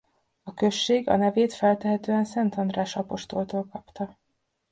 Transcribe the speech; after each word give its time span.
A 0.43 0.53
község 0.53 1.09
a 1.09 1.15
nevét 1.15 1.53
feltehetően 1.53 2.25
Szent 2.25 2.55
András 2.55 2.95
apostoltól 2.95 3.65
kapta. 3.71 4.17